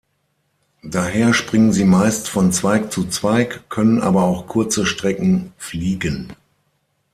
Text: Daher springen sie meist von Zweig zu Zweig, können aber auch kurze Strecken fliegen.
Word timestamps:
Daher 0.81 1.31
springen 1.35 1.71
sie 1.73 1.83
meist 1.85 2.27
von 2.27 2.51
Zweig 2.51 2.91
zu 2.91 3.05
Zweig, 3.07 3.69
können 3.69 4.01
aber 4.01 4.23
auch 4.23 4.47
kurze 4.47 4.87
Strecken 4.87 5.53
fliegen. 5.57 6.35